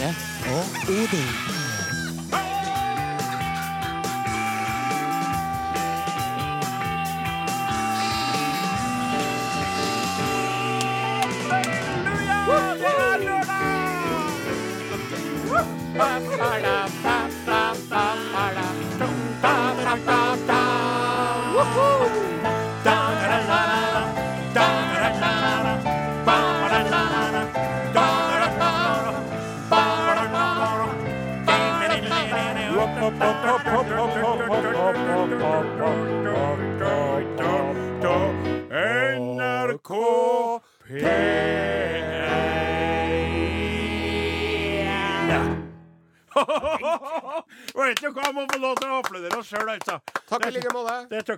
[0.00, 0.14] Are
[0.46, 1.59] og Odin.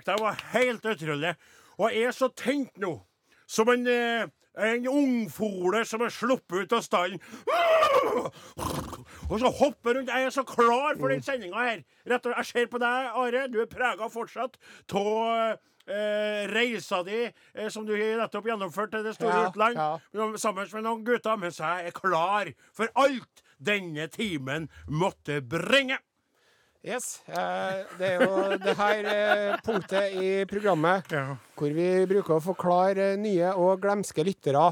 [0.00, 1.34] Det jeg var helt utrolig.
[1.78, 3.00] Og jeg er så tent nå.
[3.46, 4.26] Som en, eh,
[4.58, 7.20] en ungfole som er sluppet ut av stallen.
[9.30, 10.08] Og så hopper rundt.
[10.10, 11.82] Jeg er så klar for den sendinga her.
[12.08, 13.46] Rett og, jeg ser på deg, Are.
[13.52, 14.56] Du er prega fortsatt
[14.92, 19.76] av eh, reisa di eh, som du nettopp gjennomført til det store Ja, utland.
[19.76, 20.28] ja.
[20.36, 21.36] Sammen med noen gutter.
[21.40, 25.98] Mens jeg er klar for alt denne timen måtte bringe.
[26.82, 27.20] Yes.
[27.30, 31.36] Eh, det er jo det her eh, punktet i programmet Ja.
[31.54, 34.64] hvor vi bruker å forklare eh, nye og glemske lyttere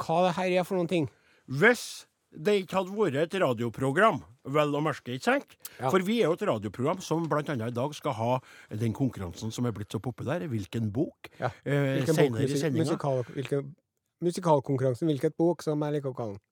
[0.00, 1.08] hva det her er for noen ting.
[1.46, 4.22] Hvis det ikke hadde vært et radioprogram,
[4.56, 5.52] vel å merke, ikke sant?
[5.78, 5.90] Ja.
[5.92, 8.32] For vi er jo et radioprogram som annet i dag skal ha
[8.72, 11.28] den konkurransen som er blitt så populær, Hvilken bok?
[11.38, 11.52] Ja.
[11.62, 12.88] Eh, Hvilken bok, senere i musi sendinga.
[12.88, 13.22] musikal,
[14.24, 16.42] musikalkonkurransen Hvilket bok, som jeg liker å kalle den.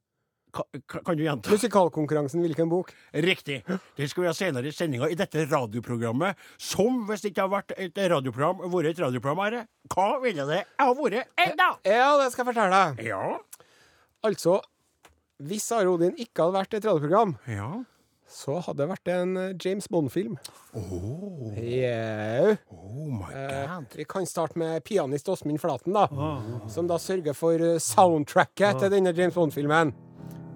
[0.53, 1.48] Ka, ka, kan du gjenta?
[1.48, 2.91] Musikalkonkurransen Hvilken bok?
[3.25, 3.62] Riktig.
[3.97, 6.36] Det skal vi ha senere i sendinga i dette radioprogrammet.
[6.61, 9.62] Som, hvis det ikke har vært et radioprogram, vært et radioprogram, Are,
[9.95, 11.70] hva ville det ha vært ennå?
[11.89, 13.06] Ja, det skal jeg fortelle deg.
[13.08, 13.39] Ja.
[14.28, 14.58] Altså,
[15.42, 17.70] hvis Are Odin ikke hadde vært et radioprogram, Ja.
[18.29, 20.36] så hadde det vært en eh, James Bond-film.
[20.77, 22.57] Oh, Yeah.
[22.70, 26.07] oh my Eh, vi kan starte med pianist Åsmund Flaten, da.
[26.68, 29.92] Som da sørger for soundtracket soundtracket til denne James Bond-filmen.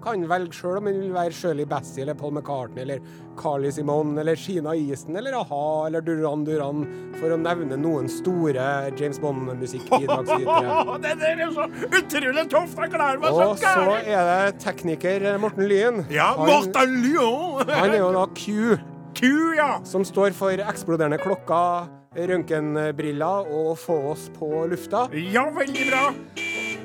[0.07, 3.01] Kan velge sjøl om han vil være Shirley Bassey eller Paul McCartney eller
[3.37, 6.85] Carly Simon eller Sheena Easton eller a-ha eller Duran Duran,
[7.17, 8.63] for å nevne noen store
[8.95, 10.97] James Bond-musikkbidragsytere.
[11.03, 12.79] det der er så utrolig tøft!
[12.87, 16.05] Jeg klarer meg så Og så er det tekniker Morten Lyen.
[16.13, 17.67] Ja, Morten Lyon!
[17.67, 18.77] han er jo da Q,
[19.17, 19.23] Q,
[19.59, 19.71] ja.
[19.87, 25.09] som står for eksploderende klokker, røntgenbriller og få oss på lufta.
[25.35, 26.11] Ja, veldig bra.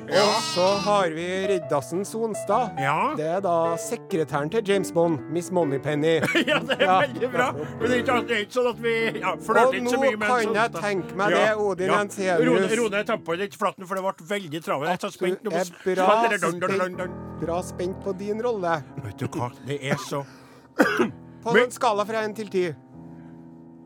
[0.03, 2.75] Og så har vi Riddarsen Sonstad.
[2.81, 3.13] Ja.
[3.17, 6.17] Det er da sekretæren til James Bond, Miss Moneypenny.
[6.49, 6.97] Ja, det er Ja.
[7.05, 7.47] veldig bra.
[7.53, 9.93] Men det er ikke, det er ikke sånn at vi ja, Og flørter ikke nå
[9.95, 12.77] så mye med en kan sånn jeg tenke meg det, Odin Jensenius.
[12.81, 14.89] Rone tempoet litt flatten, for det ble veldig travelt.
[14.91, 16.09] Jeg er så Du spent nå er bra
[16.51, 18.77] spent, bra spent på din rolle.
[19.07, 20.23] Vet du hva, det er så
[21.43, 22.67] På en skala fra én til ti.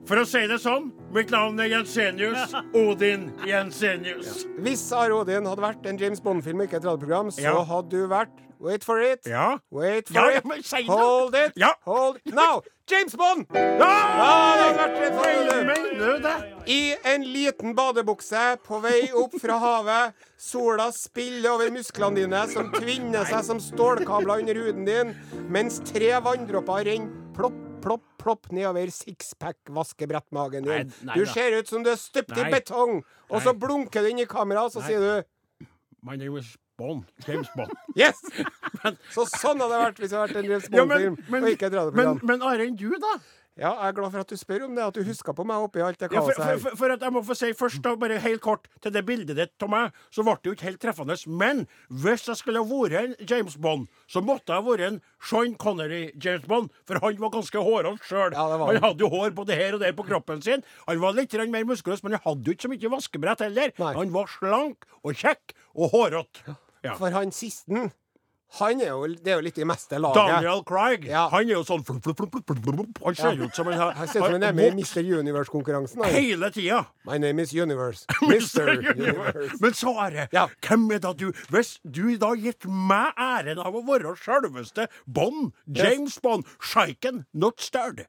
[0.07, 2.53] For å si det sånn, mitt navn er Jensenius.
[2.81, 4.45] Odin Jensenius.
[4.63, 7.57] Hvis Are Odin hadde vært en James Bond-film ikke et radioprogram, så Ja.
[7.67, 9.21] hadde du vært Wait for it.
[9.29, 9.59] Ja.
[9.69, 10.65] Wait for Ja, ja, it.
[10.65, 10.81] si.
[10.89, 11.51] Hold it.
[11.55, 11.75] Ja.
[11.85, 12.33] Hold it.
[12.33, 12.63] Now!
[12.89, 13.45] James Bond!
[13.53, 16.35] Ja, det det?
[16.65, 20.13] I en liten badebukse på vei opp fra havet.
[20.41, 25.13] Sola spiller over musklene dine, som tvinner seg som stålkabler under huden din,
[25.53, 27.53] mens tre vanndråper renner plopp,
[27.83, 30.93] plopp, plopp nedover sixpack-vaskebrettmagen din.
[31.07, 33.01] nei Du ser ut som du er støpt i betong,
[33.31, 34.91] og så blunker du inn i kameraet, og så Nei.
[34.91, 35.67] sier du
[36.03, 37.07] My name is Bond.
[37.27, 37.71] James Bond.
[37.97, 38.19] Yes!
[39.15, 41.15] Så sånn hadde det vært hvis det hadde vært en James Bond-film.
[41.33, 41.47] men,
[41.81, 43.15] og men, men Are, enn du, da?
[43.57, 45.63] Ja, jeg er glad for at du spør om det, at du husker på meg
[45.65, 46.51] oppi alt det kaoset her.
[46.53, 48.93] Ja, for, for, for at jeg må få si først, da, bare helt kort, til
[48.93, 51.17] det bildet ditt av meg, så ble det jo ikke helt treffende.
[51.41, 51.63] Men
[52.03, 55.57] hvis jeg skulle ha vært en James Bond, så måtte jeg ha vært en Sean
[55.57, 56.69] Connery-James Bond.
[56.87, 58.37] For han var ganske hårete sjøl.
[58.37, 58.81] Ja, han han.
[58.85, 60.65] hadde jo hår både her og der på kroppen sin.
[60.85, 63.73] Han var litt mer muskuløs, men han hadde jo ikke så mye vaskebrett heller.
[63.81, 63.93] Nei.
[63.97, 66.57] Han var slank og kjekk og hårete.
[66.85, 66.93] Ja.
[66.99, 67.89] For han sisten,
[68.59, 70.15] han er jo, det er jo litt i meste laget.
[70.15, 71.27] Daniel Craig, Ja.
[71.29, 73.01] han er jo sånn flup, flup, flup.
[73.03, 75.19] Han ser ut som han har Han ser ut som han er med i Mr.
[75.19, 76.03] Universe-konkurransen.
[76.05, 76.85] hele tida.
[77.05, 78.05] My name is Universe.
[78.21, 78.69] Mr.
[78.95, 79.57] Universe.
[79.59, 80.47] Men så det Ja.
[80.61, 85.51] Hvem er da du Hvis du da gitt meg æren av å være sjølveste Bond,
[85.67, 88.05] James Bond, Shiken, not stirred,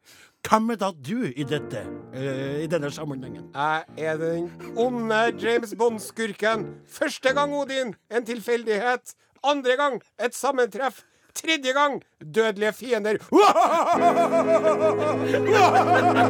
[0.46, 1.82] hvem er da du i dette
[2.14, 3.50] uh, I denne sammenhengen?
[3.55, 6.62] Jeg er den onde James Bond-skurken.
[6.87, 9.14] Første gang, Odin, en tilfeldighet.
[9.43, 11.02] Andre gang, et sammentreff.
[11.35, 12.02] Tredje gang,
[12.35, 13.17] dødelige fiender.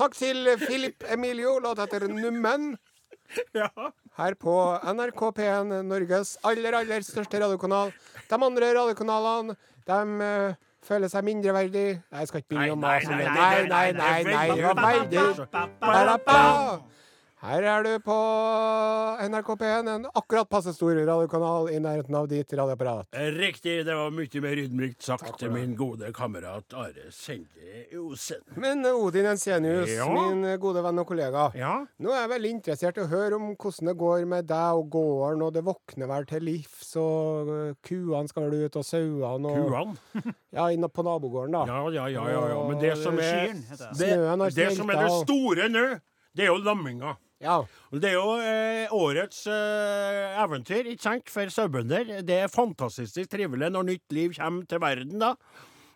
[0.00, 2.70] Takk til Philip Emilio, låt etter Nummen.
[3.54, 3.68] Ja.
[4.16, 4.54] Her på
[4.94, 7.92] NRK P1, Norges aller, aller største radiokanal.
[8.30, 9.54] De andre radiokanalene,
[9.90, 10.56] de eh,
[10.88, 11.84] føler seg mindreverdig.
[12.00, 13.28] Nei, Jeg skal ikke begynne å mase om det.
[13.28, 16.40] Nei, nei, nei, nei, nei, nei, nei, nei, Ba-da-ba.
[17.40, 18.14] Her er du på
[19.24, 23.06] NRK P1, en akkurat passe stor radiokanal i nærheten av ditt radioapparat.
[23.32, 28.42] Riktig, det var mye mer ydmykt sagt til min gode kamerat Are Sende Osen.
[28.60, 30.10] Men Odin Ensenius, Ja?
[30.12, 31.46] min gode venn og kollega.
[31.56, 34.82] Ja, Nå er jeg veldig interessert i å høre om hvordan det går med deg
[34.82, 38.84] og gården, og det våkner vel til livs, og øh, kuene skal vel ut, og
[38.84, 40.36] sauene og kuene.
[40.60, 41.64] Ja, inne på nabogården, da.
[41.72, 42.60] Ja, ja, ja, ja, ja.
[42.68, 43.80] Men det som er det.
[43.96, 45.88] det, det som er det store nå,
[46.36, 47.16] det er jo lamminga.
[47.40, 47.56] Ja.
[47.90, 52.20] Det er jo eh, årets eh, eventyr, ikke sant, for sauebønder.
[52.26, 55.34] Det er fantastisk trivelig når nytt liv kommer til verden, da.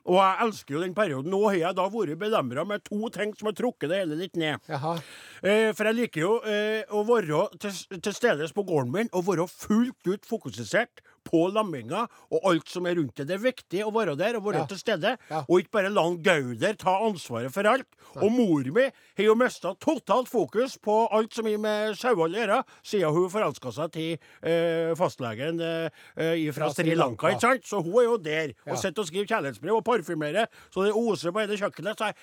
[0.05, 1.33] Og jeg elsker jo den perioden.
[1.33, 4.37] Nå har jeg da vært belemra med to ting som har trukket det hele litt
[4.37, 4.61] ned.
[4.69, 4.99] Jaha.
[5.41, 9.25] Eh, for jeg liker jo eh, å være til, til stede på gården min og
[9.31, 13.27] være fullt ut fokusert på lamminga og alt som er rundt det.
[13.31, 14.67] Det er viktig å være der og være Ja.
[14.67, 15.45] til stede, Ja.
[15.49, 17.87] og ikke bare la Gauder ta ansvaret for alt.
[18.17, 18.83] Og mor mi
[19.17, 23.31] har jo mista totalt fokus på alt som har med sauehold å gjøre, siden hun
[23.31, 27.29] forelska seg til eh, fastlegen eh, eh, fra Sri Lanka.
[27.33, 27.65] Ikke sant?
[27.65, 28.73] Så hun er jo der Ja.
[28.73, 31.97] og sitter og skriver kjærlighetsbrev og parfymerer så det oser på hele kjøkkenet.
[31.97, 32.15] Så jeg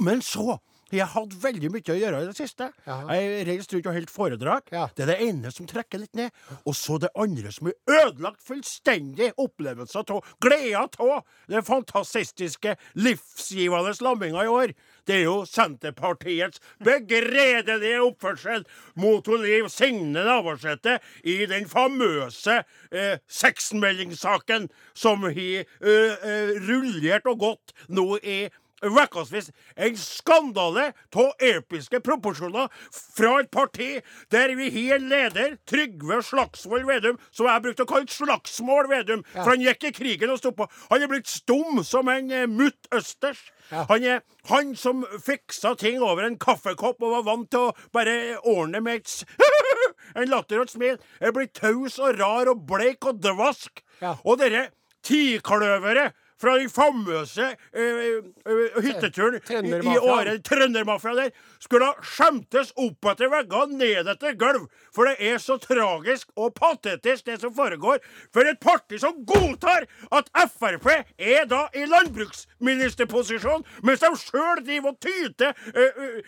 [0.00, 0.58] men så
[0.98, 2.70] jeg har hatt veldig mye å gjøre i det siste.
[2.86, 2.98] Ja.
[3.14, 4.70] Jeg reiste rundt og holdt foredrag.
[4.74, 4.86] Ja.
[4.96, 6.34] Det er det ene som trekker litt ned.
[6.64, 13.94] Og så det andre som er ødelagt fullstendig opplevelser av, gleder av, den fantastiske, livsgivende
[14.04, 14.74] lamminga i år.
[15.06, 18.66] Det er jo Senterpartiets begredelige oppførsel
[19.00, 22.60] mot Liv Signe Navarsete i den famøse
[22.90, 28.40] eh, sexmeldingssaken som har eh, eh, rullert og gått nå i
[28.80, 30.86] Vekkansvis en skandale
[31.20, 33.88] av episke proporsjoner fra et parti
[34.32, 39.24] der vi har en leder, Trygve Slagsvold Vedum, som jeg brukte å kalle Slagsmål Vedum,
[39.34, 39.42] Ja.
[39.42, 40.68] for han gikk i krigen og sto på.
[40.90, 43.42] Han er blitt stum som en eh, mutt østers.
[43.70, 43.84] Ja.
[43.90, 48.38] Han er han som fiksa ting over en kaffekopp og var vant til å bare
[48.48, 49.24] ordne med et
[50.16, 53.82] en latter og et smil, er blitt taus og rar og bleik og dvask.
[54.00, 54.16] Ja.
[54.24, 54.70] Og dere
[55.06, 56.10] tikløvere
[56.40, 58.00] fra den famøse eh,
[58.48, 64.66] eh, hytteturen i, året Trøndermafiaen der skulle ha skjemtes opp etter veggene, ned etter gulv.
[64.94, 68.00] For det er så tragisk og patetisk, det som foregår.
[68.34, 74.94] For et parti som godtar at Frp er da i landbruksministerposisjon, mens de sjøl driver
[74.94, 76.22] og tyter eh,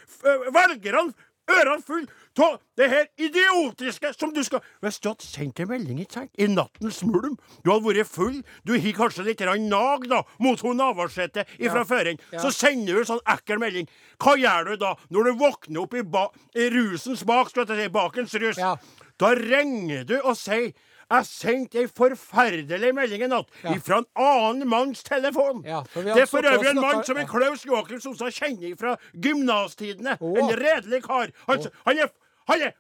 [0.53, 1.13] velgerne
[1.59, 2.09] ørene fulle
[2.41, 6.31] av det her idiotiske som du skal Hvis du hadde sendt en melding ikke sant?
[6.39, 10.77] i nattens mulm, du hadde vært full, du har kanskje litt nag da, mot hun
[10.81, 11.85] Navarsete fra Ja.
[11.85, 12.39] føren, Ja.
[12.41, 13.89] så sender du en sånn ekkel melding.
[14.19, 17.85] Hva gjør du da, når du våkner opp i, ba i rusens bak, skal jeg
[17.85, 18.57] si, bakens rus?
[18.59, 18.77] Ja.
[19.19, 20.73] Da ringer du og sier
[21.13, 23.75] jeg sendte ei forferdelig melding i natt Ja.
[23.85, 25.63] fra en annen manns telefon.
[25.69, 28.77] Ja, for det er for øvrig en mann som er en Klaus Joakim Sonstad kjenner
[28.81, 30.17] fra gymnastidene.
[30.21, 30.39] Oh.
[30.39, 31.33] En redelig kar.
[31.49, 32.13] Han, han er,
[32.49, 32.73] han er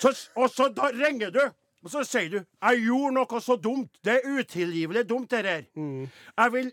[0.00, 1.40] så, Og så da ringer du,
[1.84, 4.00] og så sier du 'Jeg gjorde noe så dumt'.
[4.02, 5.62] Det er utilgivelig dumt, det her.
[5.76, 6.10] Mm.
[6.38, 6.72] Jeg vil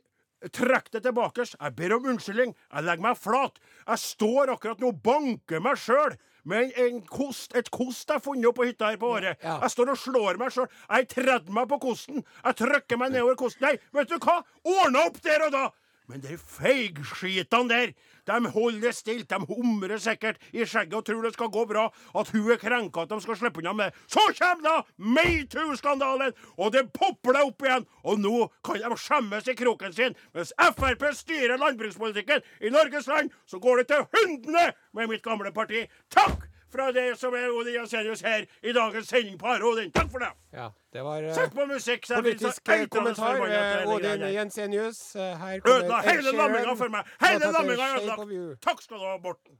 [0.49, 1.45] trekke det tilbake.
[1.61, 2.55] Jeg ber om unnskyldning.
[2.73, 3.59] Jeg legger meg flat.
[3.87, 6.17] Jeg står akkurat nå og banker meg sjøl.
[6.43, 9.37] Med en, en kost, et kost jeg har funnet opp på hytta her på året.
[9.43, 9.59] Ja.
[9.61, 10.69] Jeg står og slår meg sjøl.
[10.89, 12.23] Jeg tredd meg på kosten.
[12.41, 13.67] Jeg trykker meg nedover kosten.
[13.67, 14.39] Nei, vet du hva?
[14.65, 15.67] Ordna opp der og da!
[16.09, 17.93] Men de feigskitene der,
[18.27, 19.29] de holder stilt.
[19.29, 21.87] De humrer sikkert i skjegget og tror det skal gå bra.
[22.17, 23.97] At hun er krenka at de skal slippe unna med.
[24.11, 27.87] Så kommer da metoo-skandalen, og det popler opp igjen.
[28.03, 30.17] Og nå kan de skjemmes i kroken sin.
[30.35, 35.53] Mens Frp styrer landbrukspolitikken i Norges land, så går det til hundene med mitt gamle
[35.55, 35.85] parti.
[36.11, 39.91] Takk fra det som er Odin Jensenius her i dagens sending på Are Odin.
[39.95, 40.31] Takk for det.
[40.53, 44.27] Ja, det var eh, Sett på musikk, så politisk jeg eitende kommentar til ved Odin.
[44.35, 45.01] Jensenius.
[45.15, 47.11] Her Her Ødela hele lamminga for meg!
[47.25, 48.61] Hele lamminga er ødelagt!
[48.61, 49.59] Takk skal du ha, Morten.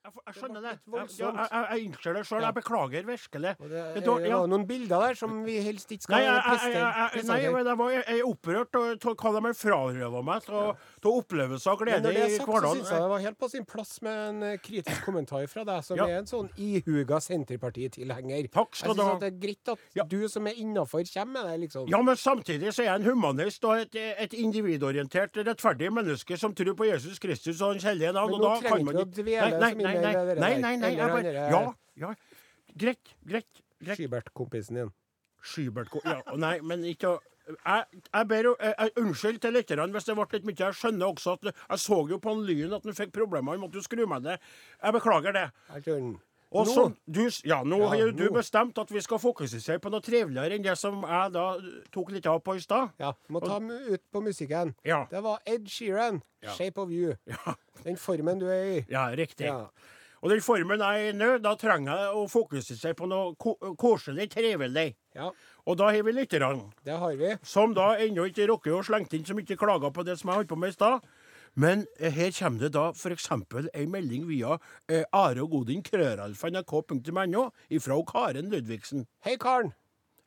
[0.00, 0.70] Jeg, jeg skjønner det.
[0.88, 2.44] Jeg, jeg, jeg, jeg innser det sjøl.
[2.46, 3.50] Jeg beklager virkelig.
[3.60, 4.38] Og Det Det er ja.
[4.48, 7.78] noen bilder der som vi helst ikke skal jeg, jeg, jeg, jeg, nei, men jeg
[7.80, 8.86] var jeg opprørt av
[9.20, 12.48] hva de har frarøva meg av opplevelser og Men glede når det er i sagt,
[12.48, 15.44] så syns jeg synes det var helt på sin plass med en eh, kritisk kommentar
[15.52, 16.06] fra deg, som Ja.
[16.08, 18.48] er en sånn ihuga Senterpartitilhenger.
[18.56, 19.08] Takk skal du ha.
[19.10, 19.14] ha.
[19.18, 20.04] at det er greit at Ja.
[20.08, 21.88] du som er innafor, kommer med det, liksom.
[21.92, 26.54] Ja, men samtidig så er jeg en humanist og et, et individorientert, rettferdig menneske som
[26.56, 28.30] tror på Jesus Kristus og Hans hellige navn.
[28.32, 31.10] Men og da kan man ikke dvele Nei, nei, nei, nei, nei, nei, nei, jeg
[31.14, 31.62] bare, ja,
[32.04, 32.12] ja,
[32.84, 33.98] greit, greit, greit.
[33.98, 34.94] Skybert-kompisen din.
[35.40, 37.18] Skybert, ja, nei, men ikke å
[37.50, 40.56] jeg, jeg ber jo jeg, jeg, Unnskyld til lytterne hvis det ble litt mye.
[40.60, 43.56] Jeg skjønner også at Jeg så jo på en Lyn at han fikk problemer.
[43.56, 44.50] Han måtte jo skru meg ned.
[44.82, 45.46] Jeg beklager det.
[46.52, 48.32] Og så, du, ja, nå Ja, har jo du nå.
[48.34, 51.44] bestemt at vi skal fokusere på noe triveligere enn det som jeg da
[51.94, 52.90] tok litt av på i stad.
[52.98, 54.74] Ja, må ta og, ut på musikken.
[54.84, 55.04] Ja.
[55.10, 56.50] Det var Ed Sheeran, Ja.
[56.56, 57.16] 'Shape of You'.
[57.26, 57.54] Ja,
[57.84, 58.84] Den formen du er i.
[58.90, 59.46] ja riktig.
[59.46, 59.68] Ja.
[60.22, 63.54] Og den formen jeg er i nå, da trenger jeg å fokusere på noe ko
[63.78, 64.94] koselig, trivelig.
[65.14, 65.30] ja,
[65.66, 66.72] Og da har vi lytterne.
[66.84, 67.36] det har vi.
[67.42, 70.36] som da ennå ikke rocker og slengte inn som ikke klager på det som jeg
[70.36, 71.00] holdt på med i stad.
[71.54, 73.28] Men eh, her kommer det da f.eks.
[73.74, 74.56] ei melding via
[74.88, 79.06] eh, Are og Godin, krøralfa.nrk.no, ifra Karen Ludvigsen.
[79.26, 79.72] Hei, Karen.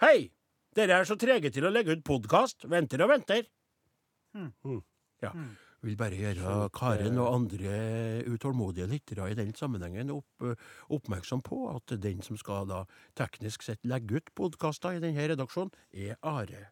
[0.04, 0.32] Hei!
[0.76, 2.66] Dere er så trege til å legge ut podkast.
[2.70, 3.46] Venter og venter.
[5.22, 5.32] Ja.
[5.84, 7.78] Vil bare gjøre Karen og andre
[8.32, 10.46] utålmodige lyttere i den sammenhengen opp,
[10.90, 12.84] oppmerksom på at den som skal da
[13.20, 16.70] teknisk sett legge ut podkaster i denne redaksjonen, er Are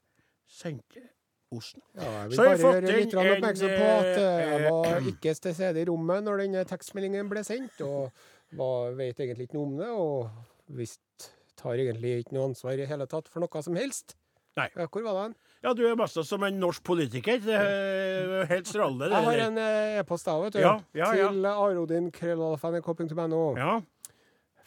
[1.52, 1.82] Senteosen.
[1.96, 5.56] Ja, jeg vil bare gjøre litt oppmerksom på at eh, jeg eh, var ikke til
[5.56, 8.12] stede i rommet når denne tekstmeldingen ble sendt, og
[8.56, 12.88] var, vet egentlig ikke noe om det, og visst tar egentlig ikke noe ansvar i
[12.88, 14.16] hele tatt for noe som helst.
[14.60, 14.68] Nei.
[14.76, 15.36] Ja, hvor var det han?
[15.64, 17.40] Ja, du er mest som en norsk politiker.
[17.40, 19.08] Det er helt strålende.
[19.12, 20.64] Jeg har en eh, e-post da, vet du.
[20.64, 21.30] Ja, ja, ja.
[21.32, 23.44] Til arodin.krøllalfa.nrk.no.
[23.60, 23.78] Ja.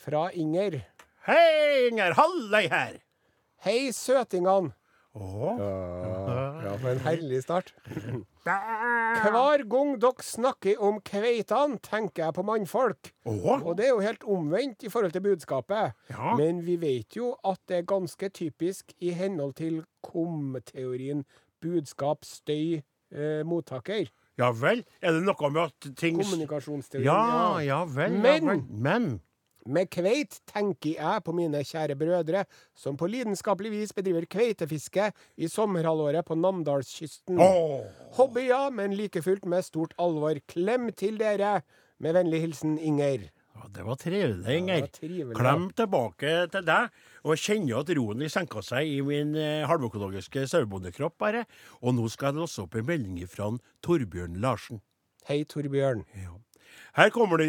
[0.04, 0.80] Fra Inger.
[1.24, 2.16] Hei, Inger!
[2.16, 2.96] Hallei her!
[3.64, 4.74] Hei, søtingene.
[5.14, 5.60] Åh.
[5.60, 6.43] Ja,
[6.80, 7.72] for en herlig start.
[8.44, 13.12] Hver gang dere snakker om kveitene, tenker jeg på mannfolk.
[13.28, 13.60] Å?
[13.62, 15.94] Og det er jo helt omvendt i forhold til budskapet.
[16.10, 16.34] Ja.
[16.38, 21.24] Men vi vet jo at det er ganske typisk i henhold til KOM-teorien
[21.64, 22.82] budskap, støy,
[23.14, 24.10] eh, mottaker.
[24.36, 24.82] Ja vel?
[25.00, 27.06] Er det noe med at ting Kommunikasjonsteorien.
[27.06, 28.16] Ja, ja vel.
[28.18, 28.62] Men- ja, vel.
[28.68, 29.20] Men
[29.64, 32.42] Med kveit tenker jeg på mine kjære brødre,
[32.76, 35.06] som på lidenskapelig vis bedriver kveitefiske
[35.40, 37.40] i sommerhalvåret på Namdalskysten.
[37.40, 37.86] Oh.
[38.18, 40.36] Hobby, ja, men like fullt med stort alvor.
[40.52, 41.62] Klem til dere.
[41.98, 43.30] Med vennlig hilsen Inger.
[43.54, 44.84] Ja, det var trivelig, Inger.
[44.84, 47.02] Ja, trivelig, Klem tilbake til deg.
[47.24, 51.46] Og jeg kjenner at roen senka seg i min eh, halvøkologiske sauebondekropp, bare.
[51.80, 53.48] Og nå skal jeg låse opp en melding fra
[53.86, 54.84] Torbjørn Larsen.
[55.30, 56.04] Hei, Torbjørn.
[56.20, 56.34] Ja.
[56.94, 57.48] Her kommer det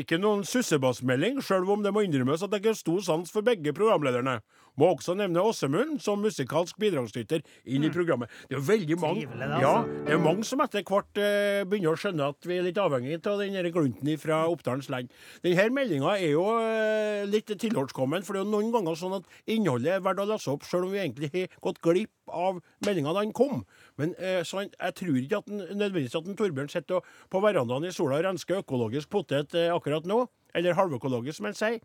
[0.00, 3.74] ikke noen sussebassmelding, sjøl om det må innrømmes at jeg har stor sans for begge
[3.76, 4.38] programlederne.
[4.80, 8.32] Må også nevne Åsemund som musikalsk bidragsyter inn i programmet.
[8.48, 9.60] Det er jo veldig mange Trivelig, altså.
[9.64, 12.80] ja, det er mange som etter hvert eh, begynner å skjønne at vi er litt
[12.80, 15.12] avhengig av den glunten fra Oppdalens land.
[15.44, 19.28] Denne meldinga er jo eh, litt tilholdskommen, for det er jo noen ganger sånn at
[19.44, 23.12] innholdet er verdt å lese opp, sjøl om vi egentlig har gått glipp av meldinga
[23.14, 23.62] da den kom.
[24.00, 27.88] Men eh, så jeg tror ikke at den, nødvendigvis at den Torbjørn sitter på verandaen
[27.88, 30.28] i sola og rensker økologisk potet eh, akkurat nå.
[30.54, 31.80] Eller halvøkologisk, som han sier.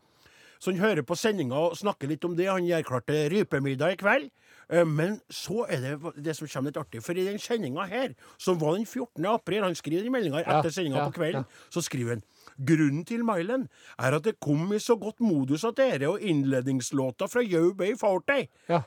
[0.61, 2.45] Så han hører på sendinga og snakker litt om det.
[2.45, 4.29] Han gjør klart til rypemiddag i kveld.
[4.69, 7.01] Eh, Men så er det det som kommer litt artig.
[7.03, 9.25] For i den sendinga her, som var den 14.
[9.25, 12.23] april, han skriver den meldinga Ja, etter sendinga ja, på kvelden, så skriver han
[12.61, 13.67] Grunnen til mailen
[13.97, 17.95] er at det kom i så godt modus at dere og innledningslåta fra Yo Bay
[17.97, 18.83] Forte Ja.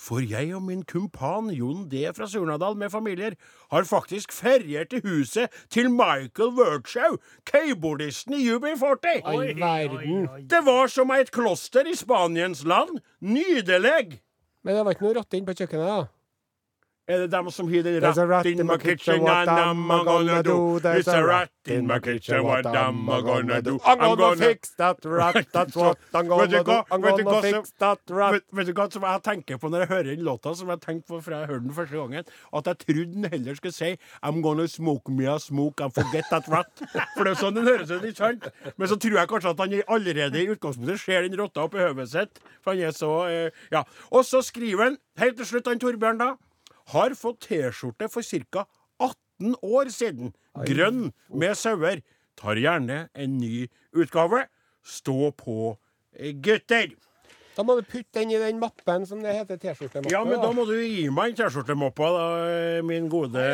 [0.00, 2.02] For jeg og min kumpan Jon D.
[2.16, 3.36] fra Surnadal med familier
[3.70, 9.22] har faktisk feriert i huset til Michael Wirtshaw, keyboardisten i UB40.
[9.34, 10.28] Oi, verden.
[10.50, 12.98] Det var som et kloster i Spaniens land.
[13.20, 14.20] Nydelig!
[14.64, 16.04] Men det var ikke noe rotte inne på kjøkkenet, da?
[17.06, 20.42] Er det dem som hyler There's a rat in my kitchen, what am I gonna
[20.42, 20.80] do?
[20.80, 23.78] There's a rat in my kitchen, what am I gonna do?
[23.84, 26.72] I'm gonna fix that rat, that's what I'm gonna do.
[26.90, 28.32] I'm gonna fix that rat.
[28.32, 30.80] Vet, vet du hva som jeg tenker på når jeg hører den låta, som jeg
[30.80, 32.24] tenkte på fra jeg hørte den første gangen?
[32.56, 33.90] At jeg trodde den heller skulle si
[34.24, 36.72] I'm gonna smoke me a smoke and forget that rat.
[37.18, 38.48] For det er sånn den høres ut, ikke sant?
[38.78, 42.08] Men så tror jeg kanskje at han allerede i utgangspunktet ser den rotta oppi hodet
[42.16, 42.40] sitt.
[42.64, 43.84] For han er så eh, Ja.
[44.08, 46.32] Og så skriver han, helt til slutt, han Torbjørn, da.
[46.92, 48.22] Har fått T-skjorte for
[48.52, 48.66] ca.
[49.00, 50.34] 18 år siden.
[50.66, 52.02] Grønn med sauer.
[52.36, 54.46] Tar gjerne en ny utgave.
[54.84, 55.78] Stå på,
[56.12, 56.92] eh, gutter!
[57.54, 60.10] Da må du putte den i den mappen som det heter T-skjortemappe.
[60.10, 62.24] Ja, men da må du gi meg en T-skjortemappa, da,
[62.82, 63.44] min gode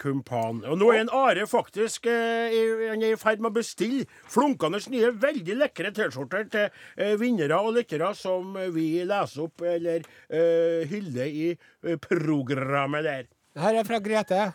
[0.00, 0.62] kumpan.
[0.70, 4.06] Og nå er en Are faktisk eh, i- han er i ferd med å bestille
[4.32, 10.00] flunkende nye, veldig lekre T-skjorter til eh, vinnere og lyttere som vi leser opp eller
[10.32, 13.28] uh, hyller i eh, programmet der.
[13.60, 14.46] Her er fra Grete.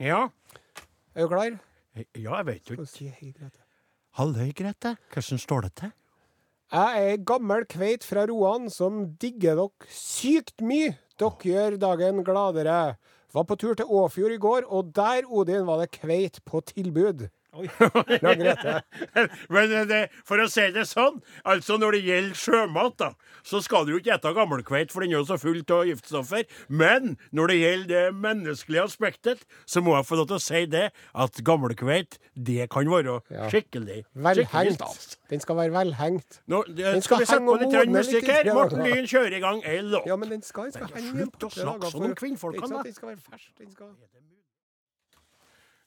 [0.00, 0.22] Ja.
[1.12, 1.58] Er du klar?
[2.16, 3.50] Ja, jeg vet jo ikke.
[4.16, 4.96] Halløy, Grete.
[5.12, 5.92] Hvordan står det til?
[6.72, 10.94] Jeg er ei gammel kveit fra Roan som digger dere sykt mye.
[11.20, 12.94] Dere gjør dagen gladere.
[13.36, 17.26] Var på tur til Åfjord i går, og der, Odin, var det kveit på tilbud.
[19.52, 21.18] Men det, for å si det sånn,
[21.48, 23.10] altså når det gjelder sjømat, da,
[23.46, 26.46] så skal du jo ikke ete gammelkveit, for den er jo så full av giftstoffer.
[26.72, 30.64] Men når det gjelder det menneskelige aspektet, så må jeg få lov til å si
[30.72, 30.86] det,
[31.26, 33.18] at gammelkveit, det kan være
[33.52, 34.80] skikkelig, skikkelig Velhengt.
[34.80, 35.18] stas.
[35.32, 36.40] Den skal være velhengt.
[36.48, 38.52] Nå det, Den skal skal vi sette på litt litt musikk her.
[38.56, 38.84] Morten.
[38.86, 40.08] Lyn kjører i gang ei låt.
[40.08, 42.84] Ja, men den skal, den skal henge slutt å snakke sånn om kvinnfolkene, da.
[42.88, 43.50] Den skal være fersk.
[43.60, 43.92] Den skal...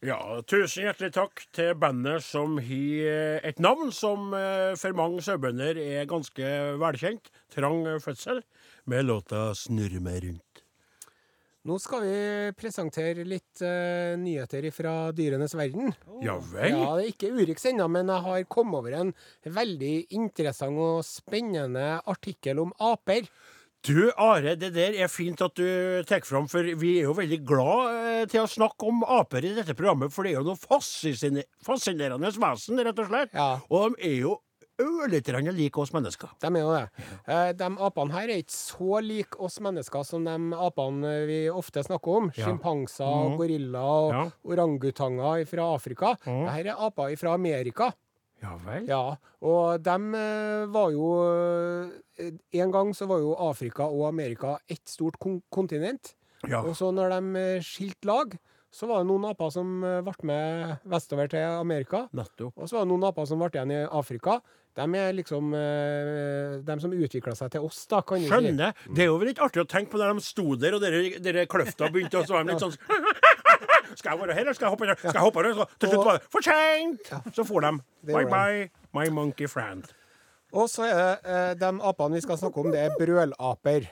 [0.03, 5.79] Ja, tusen hjertelig takk til bandet som har et navn som eh, for mange sauebønder
[5.79, 7.31] er ganske velkjent.
[7.55, 8.43] Trang fødsel,
[8.85, 10.65] med låta 'Snurre meg rundt'.
[11.65, 12.17] Nå skal vi
[12.53, 15.89] presentere litt uh, nyheter fra dyrenes verden.
[16.21, 16.75] Ja vel?
[16.75, 19.13] Ja, det er ikke Urix ennå, men jeg har kommet over en
[19.49, 23.25] veldig interessant og spennende artikkel om aper.
[23.85, 27.37] Du Are, det der er fint at du tar fram, for vi er jo veldig
[27.45, 30.57] glad eh, til å snakke om aper i dette programmet, for det er jo noe
[30.57, 33.35] fascine- fascinerende vesen, rett og slett.
[33.37, 33.51] Ja.
[33.69, 34.33] Og de er jo
[34.81, 36.33] ørlite grann like oss mennesker.
[36.41, 37.05] De er jo det.
[37.31, 40.33] Eh, De apene her er ikke så like oss mennesker som de
[40.65, 42.31] apene vi ofte snakker om.
[42.35, 42.49] Ja.
[42.49, 44.25] Sjimpanser, gorillaer og Ja.
[44.51, 46.15] orangutanger fra Afrika.
[46.25, 47.93] Dette er aper fra Amerika.
[48.45, 48.87] Ja vel?
[48.89, 49.03] Ja,
[49.45, 50.25] og de
[50.73, 56.13] var jo eh, En gang så var jo Afrika og Amerika ett stort kon kontinent.
[56.45, 56.61] Ja.
[56.61, 58.35] Og så når de eh, skilte lag,
[58.75, 62.05] så var det noen aper som eh, ble med vestover til Amerika.
[62.13, 62.53] Nettopp.
[62.59, 64.39] Og så var det noen aper som ble igjen i Afrika.
[64.75, 68.73] De er liksom eh, de som utvikla seg til oss, da, kan Skjønner.
[68.75, 68.91] si.
[68.97, 71.45] Det er jo litt artig å tenke på der de sto der, og dere, dere
[71.47, 72.75] kløfta begynte, og så var de litt sånn
[73.95, 74.95] Skal jeg være her, eller skal jeg hoppe der?
[75.01, 75.65] Skal jeg hoppe der?
[75.79, 77.11] Til slutt var det for seint!
[77.35, 77.73] Så for de.
[78.11, 79.87] Bye bye, my monkey friend.
[80.55, 83.87] Og så er det eh, de apene vi skal snakke om, det er brølaper.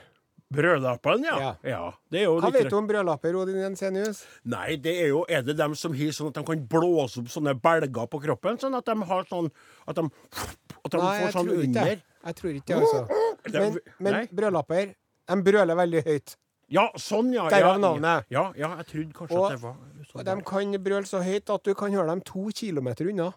[0.53, 1.37] Brødlappen, ja.
[1.41, 1.51] Ja.
[1.65, 1.81] ja.
[2.11, 4.21] Det er jo Hva litt vet du om brølaper, Odin Jensenius?
[4.53, 7.31] Nei, det er jo Er det dem som har sånn at de kan blåse opp
[7.33, 8.59] sånne belger på kroppen?
[8.61, 9.49] Sånn at de har sånn
[9.89, 11.89] At de, at de Nei, får sånn ikke under?
[11.89, 11.95] Nei,
[12.29, 13.23] Jeg tror ikke det, altså.
[13.57, 14.93] Men, men brølaper,
[15.33, 16.37] de brøler veldig høyt.
[16.73, 17.47] Ja, sånn, ja.
[17.51, 18.29] Derav ja, navnet.
[18.33, 19.75] Ja, ja, jeg trodde kanskje Og- at det var
[20.13, 23.31] Og de kan brøle så høyt at du kan høre dem to kilometer unna.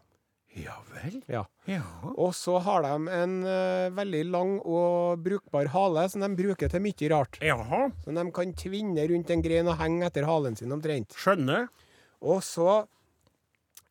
[0.56, 1.18] Ja vel?
[1.28, 1.42] Ja.
[1.68, 1.82] Ja.
[2.16, 6.80] Og så har de en uh, veldig lang og brukbar hale som de bruker til
[6.84, 7.36] mye rart.
[7.44, 7.82] Jaha.
[8.04, 11.16] Som de kan tvinne rundt en grein og henge etter halen sin omtrent.
[11.16, 11.68] Skjønner.
[12.24, 12.86] Og så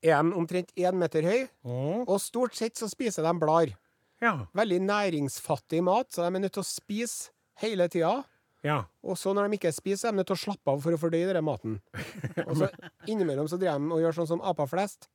[0.01, 2.05] er de omtrent én meter høy, mm.
[2.05, 3.73] og stort sett så spiser de blader.
[4.21, 4.35] ja.
[4.57, 8.23] Veldig næringsfattig mat, så de er nødt til å spise hele tida.
[8.65, 8.79] Ja.
[9.05, 10.95] Og så når de ikke spiser, så er de nødt til å slappe av for
[10.95, 11.77] å fordøye den maten.
[12.47, 12.71] Og så
[13.05, 15.09] innimellom så driver de og gjør sånn som aper flest.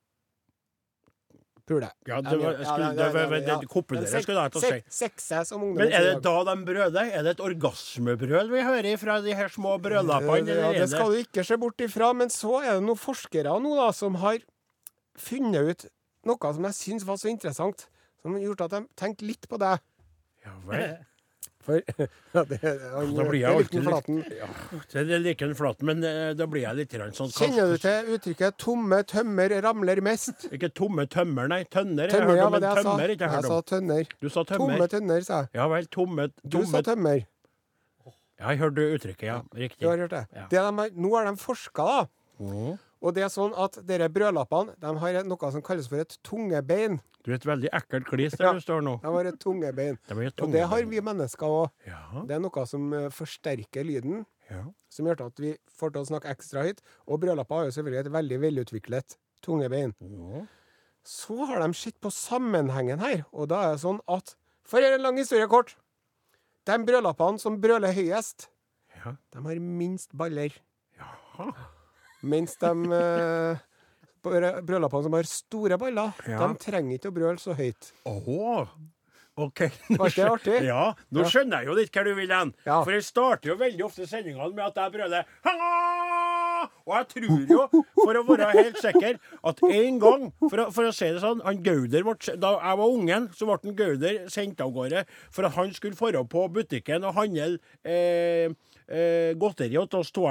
[1.67, 1.89] Pule.
[2.07, 4.79] Ja, det var, skulle, det var, det, det, kopulere skulle jeg til å si.
[4.91, 7.11] Sexe, som ungdommen Men er det da de brøler?
[7.11, 10.57] Er det et orgasmebrøl vi hører fra de her små brødlappene?
[10.57, 12.11] Ja, det skal du ikke se bort ifra.
[12.17, 14.41] Men så er det noen forskere nå da, som har
[15.21, 15.87] funnet ut
[16.27, 17.87] noe som jeg syns var så interessant.
[18.21, 19.77] Som har gjort at de tenkte litt på det.
[20.45, 20.89] Ja vel.
[21.65, 21.81] For
[22.33, 24.21] ja, det, han, Da blir jeg alltid Flaten.
[24.37, 24.47] ja,
[24.93, 28.13] Det er like en flat, men eh, da blir jeg litt sånn Kjenner du til
[28.15, 30.47] uttrykket 'tomme tømmer ramler mest'?
[30.55, 31.63] Ikke tomme tømmer, nei.
[31.71, 32.09] Tønner.
[32.11, 33.15] Jeg hørte ja, om en tømmer.
[33.15, 34.15] Ikke jeg Jeg sa tønner.
[34.21, 34.77] Du sa tømmer.
[34.77, 35.53] Tomme tønner, sa jeg.
[35.59, 35.89] Ja vel.
[35.91, 37.25] Tomme, Du sa tømmer.
[38.41, 39.41] Ja, jeg hørte uttrykket, ja.
[39.53, 39.83] Riktig.
[39.83, 40.25] Du har hørt det.
[40.33, 40.47] Ja.
[40.49, 42.07] det de nå har de forska, da.
[42.41, 42.79] Mhm.
[43.01, 46.99] Og det er sånn at dere brødlappene de har noe som kalles for et tungebein.
[47.25, 48.53] Du er et veldig ekkelt klis der Ja.
[48.53, 48.99] du står nå.
[49.01, 49.97] De har et tungebein.
[50.07, 51.69] Det blir Og det har vi mennesker òg.
[51.87, 54.63] Ja, Det er noe som eh, forsterker lyden, ja.
[54.89, 56.81] som gjør at vi får til å snakke ekstra høyt.
[57.07, 59.93] Og brødlapper har jo selvfølgelig et veldig velutviklet tungebein.
[60.01, 60.45] Ja.
[61.03, 64.81] Så har de sett på sammenhengen her, og da er det sånn at For å
[64.83, 65.75] gjøre en lang historie kort.
[66.65, 68.47] De brødlappene som brøler høyest,
[69.03, 69.15] Ja.
[69.33, 70.51] de har minst baller.
[70.97, 71.51] Jaha.
[72.23, 73.61] Mens de eh,
[74.23, 76.47] brø- brødlappene som har store baller, Ja.
[76.47, 77.91] de trenger ikke å brøle så høyt.
[78.05, 78.67] Åh,
[79.41, 79.61] OK.
[79.89, 80.57] Nå Var ikke det skjø- artig?
[80.67, 81.29] Ja, nå Ja.
[81.31, 82.53] skjønner jeg jo litt hva du vil hen.
[82.65, 82.83] Ja.
[82.83, 87.47] For jeg starter jo veldig ofte sendingene med at jeg brøler «Hallo!» Og jeg tror
[87.49, 87.63] jo,
[87.95, 89.15] for å være helt sikker,
[89.49, 92.77] at en gang, for å, for å si det sånn han Gauder ble, Da jeg
[92.77, 96.43] var ungen, så ble han Gauder sendt av gårde for at han skulle dra på
[96.53, 98.53] butikken og handle eh,
[98.87, 100.27] eh, godteri til oss to.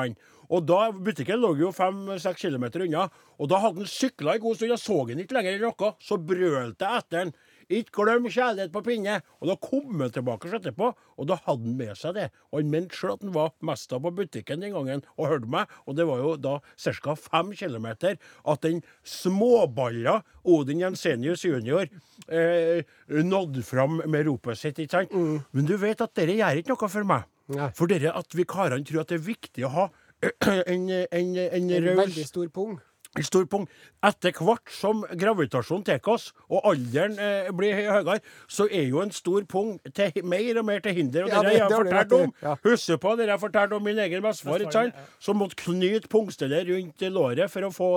[0.51, 3.07] Og da, Butikken lå jo fem-seks kilometer unna,
[3.39, 4.73] og da hadde han sykla en god stund.
[4.75, 5.95] Jeg så han ikke lenger enn noe.
[6.03, 7.33] Så brølte jeg etter han.
[7.71, 9.21] Ikke glem kjærlighet på pinne.
[9.39, 12.27] Og da kom han tilbake etterpå, og da hadde han med seg det.
[12.51, 15.71] Og han mente sjøl at han var mesta på butikken den gangen og hørte meg.
[15.87, 17.15] Og det var jo da ca.
[17.15, 21.87] fem kilometer at den småballa Odin Jensenius jr.
[22.27, 24.83] Eh, nådde fram med ropet sitt.
[24.83, 25.15] ikke sant?
[25.55, 27.31] Men du vet at dette gjør ikke noe for meg.
[27.51, 27.71] Nei.
[27.75, 29.89] For dere at vi karene tror at det er viktig å ha
[30.47, 32.79] en, en, en En raus veldig stor pung.
[33.19, 33.65] En stor pung.
[34.07, 39.01] Etter hvert som gravitasjonen tar oss, og alderen eh, blir høy- høyere, så er jo
[39.03, 41.25] en stor pung til, mer og mer til hinder.
[41.27, 42.21] Og Ja, det det- har jeg du fortalt rett i.
[42.23, 42.35] om.
[42.47, 42.55] Ja.
[42.69, 44.95] Husker på det jeg fortalte om min egen bestefar, ikke sant?
[45.19, 47.91] som måtte knyte pungstellet rundt låret for å, få,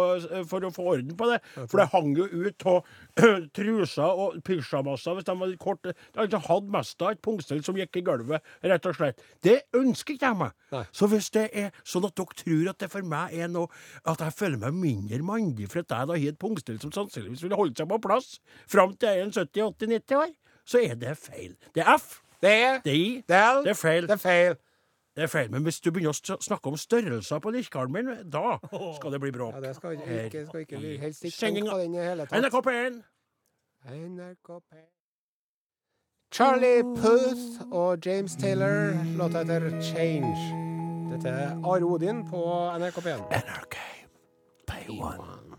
[0.49, 1.37] for å få orden på det.
[1.69, 2.81] For det hang jo ut av
[3.57, 5.85] truser og pysjamaser hvis de hadde kort.
[5.85, 9.21] De hadde mest av et pungstell som gikk i gulvet, rett og slett.
[9.45, 10.55] Det ønsker ikke jeg meg.
[10.73, 10.83] Nei.
[10.95, 13.69] Så hvis det er sånn at dere tror at det for meg er noe
[14.09, 17.43] At jeg føler meg mindre mandig for at jeg da har et pungstell som sannsynligvis
[17.45, 18.37] ville holdt seg på plass
[18.69, 20.33] fram til jeg er en 70-80-90 år,
[20.65, 21.55] så er det feil.
[21.75, 22.19] Det er F.
[22.43, 23.23] Det er Det er I.
[23.27, 24.07] Det er, Det er feil.
[24.07, 24.55] Det er feil.
[25.15, 25.51] Det er feil.
[25.51, 28.57] Men hvis du begynner å snakke om størrelser på lirkearmen, min, da
[28.97, 29.53] skal det bli bråk.
[29.53, 32.25] Ja, det skal ikke, ikke, skal ikke vi helst ikke tenke på den i hele
[32.25, 32.41] tatt.
[32.41, 32.99] NRK P1.
[33.93, 34.89] NRK P1.
[36.33, 40.45] Charlie Puth og James Taylor, låta heter 'Change'.
[41.13, 42.41] Dette er Are Odin på
[42.79, 43.21] NRK P1.
[43.29, 43.77] NRK
[44.71, 45.52] P1.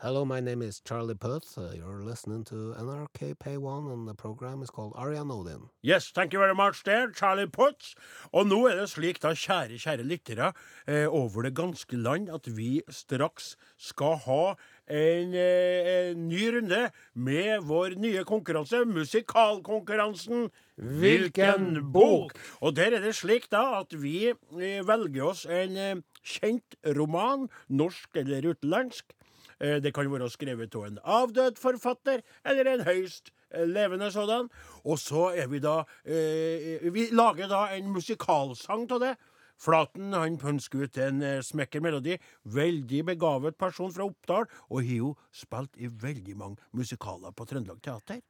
[0.00, 1.58] Hello, my name is Charlie Puth.
[1.58, 5.70] Uh, you're listening to NRK Pay One, and the program is called Arian Odin.
[5.82, 7.96] Yes, thank you very much there, Charlie Puth.
[8.30, 10.52] Og nå er det slik, da, kjære, kjære lyttere,
[10.86, 14.54] eh, over det ganske land, at vi straks skal ha
[14.86, 22.38] en, eh, en ny runde med vår nye konkurranse, musikalkonkurransen Hvilken bok?
[22.62, 27.48] Og der er det slik da at vi eh, velger oss en eh, kjent roman,
[27.68, 29.10] norsk eller utenlandsk.
[29.60, 34.50] Eh, Det kan være skrevet av en avdød forfatter eller en høyst eh, levende sådan.
[34.84, 39.16] Og så er vi da eh, Vi lager da en musikalsang av det.
[39.58, 42.14] Flaten han pønsker ut en smekker melodi.
[42.46, 47.80] Veldig begavet person fra Oppdal, og har jo spilt i veldig mange musikaler på Trøndelag
[47.82, 48.20] Teater.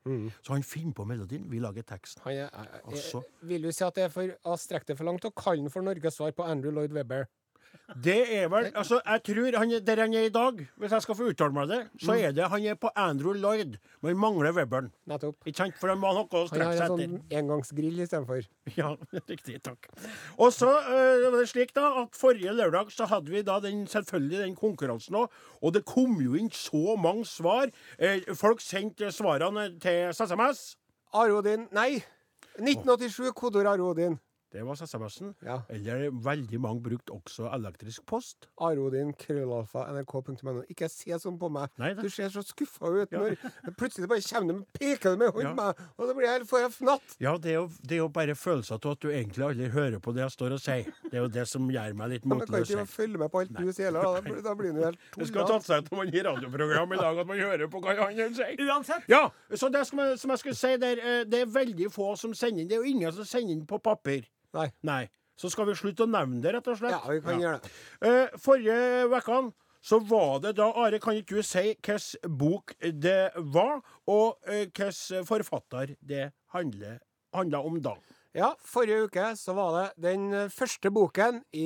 [0.41, 2.23] Så han finner på melodien, vi lager teksten.
[2.25, 5.05] Han er, er, er, vil du si at det er for å strekke det for
[5.05, 7.29] langt å kalle den for Norges svar på Andrew Lloyd Webber?
[8.05, 11.03] Det er vel Altså, jeg tror han er der han er i dag, hvis jeg
[11.07, 14.53] skal få uttale meg det, så er det han er på Andrew Lloyd, men mangler
[14.53, 14.91] Webberen.
[15.09, 15.39] Nettopp.
[15.49, 15.79] Ikke sant?
[15.81, 17.15] For han må ha noe å Han strekke har seg en etter.
[17.15, 18.45] sånn engangsgrill istedenfor.
[18.77, 18.91] Ja,
[19.33, 19.57] riktig.
[19.65, 19.89] Takk.
[20.37, 23.87] Og så øh, var det slik da at forrige lørdag så hadde vi da den,
[23.89, 27.73] selvfølgelig den konkurransen òg, og det kom jo inn så mange svar.
[27.99, 30.75] Eh, folk sendte svarene til SMS.
[31.17, 32.03] Are Odin Nei!
[32.59, 34.19] 1987, kodeord Are Odin.
[34.53, 35.35] Det var SMS-en.
[35.45, 35.59] Ja.
[35.69, 38.47] Eller veldig mange brukte også elektrisk post.
[38.65, 40.63] Arodin, krøllalfa, nrk.no.
[40.73, 41.69] Ikke se sånn på meg.
[41.77, 42.01] Neida.
[42.01, 43.37] Du ser så skuffa ut når
[43.77, 45.55] plutselig bare kommer du peker du med hånden Ja.
[45.59, 47.17] meg, og da blir jeg helt får jeg fnatt.
[47.21, 50.01] Ja, det er, jo, det er jo bare følelser av at du egentlig aldri hører
[50.01, 50.89] på det jeg står og sier.
[51.11, 52.73] Det er jo det som gjør meg litt Men jeg kan motløs.
[52.73, 55.47] ikke følge med på alt du sier, heller, da da blir du helt Det skal
[55.53, 58.35] tatt seg ut når man gir radioprogram i dag, at man hører på hva han
[58.35, 58.57] sier.
[58.65, 59.05] Uansett.
[59.13, 62.15] Ja, så det som jeg, som jeg skulle si der, eh, det er veldig få
[62.17, 62.69] som sender inn.
[62.73, 64.25] Det er jo ingen som sender inn på papir.
[64.57, 64.69] Nei.
[64.87, 65.05] Nei.
[65.39, 66.97] Så skal vi slutte å nevne det, rett og slett.
[66.97, 67.73] Ja, vi kan gjøre det.
[68.09, 68.79] Eh, forrige
[69.13, 69.41] uke
[69.89, 73.79] så var det da Are, kan ikke du si hvilken bok det var,
[74.11, 76.99] og eh, hvilken forfatter det handler,
[77.37, 77.95] handla om da?
[78.37, 81.65] Ja, forrige uke så var det den eh, første boken i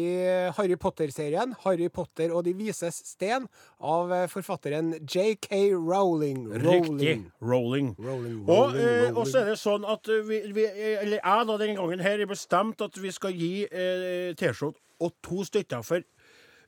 [0.57, 3.48] Harry Potter-serien, 'Harry Potter og De vises sten',
[3.83, 5.75] av eh, forfatteren J.K.
[5.75, 6.46] Rowling.
[6.62, 7.16] Riktig.
[7.42, 9.16] Rowling, Og Rowling, eh, Rowling.
[9.18, 12.01] og så er det sånn at eh, vi, vi eh, eller jeg da denne gangen
[12.07, 15.83] her, er bestemt at vi skal gi eh, T-skjorte og to stykker.
[15.83, 16.07] For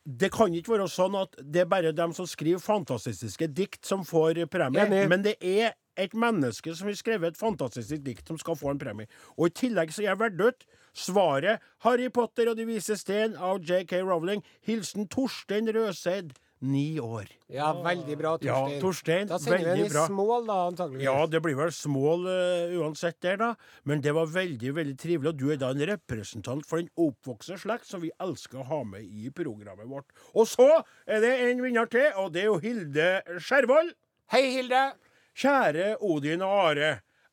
[0.04, 4.02] det kan ikke være sånn at det er bare dem som skriver fantastiske dikt, som
[4.04, 4.84] får premie.
[4.84, 5.06] Enig.
[5.08, 8.80] Men det er et menneske som har skrevet et fantastisk dikt, som skal få en
[8.80, 9.10] premie.
[9.38, 13.60] Og i tillegg så er jeg ut svaret 'Harry Potter og De vise sten' av
[13.60, 14.02] J.K.
[14.02, 14.42] Rowling.
[14.62, 17.28] Hilsen Torstein Røseid, ni år.
[17.52, 18.80] Ja, veldig bra, Ja, Torstein.
[18.80, 21.04] Torstein, Da sender vi den i smål, da, antageligvis.
[21.04, 23.50] Ja, det blir vel smål uh, uansett der, da.
[23.84, 25.28] Men det var veldig veldig trivelig.
[25.34, 28.82] Og du er da en representant for den oppvokste slekt som vi elsker å ha
[28.84, 30.08] med i programmet vårt.
[30.32, 30.70] Og så
[31.06, 33.92] er det en vinner til, og det er jo Hilde Skjervold.
[34.32, 34.94] Hei, Hilde!
[35.34, 36.90] Kjære Odin og Are.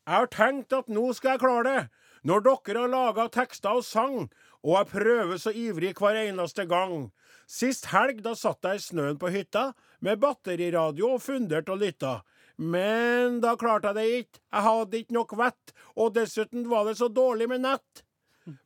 [0.08, 1.82] Jeg har tenkt at nå skal jeg klare det.
[2.26, 4.30] Når dere har laga tekster og sang,
[4.62, 7.12] og jeg prøver så ivrig hver eneste gang.
[7.50, 12.20] Sist helg da satt jeg i snøen på hytta med batteriradio og fundert og lytta.
[12.62, 14.42] Men da klarte jeg det ikke.
[14.54, 18.04] Jeg hadde ikke nok vett, og dessuten var det så dårlig med nett.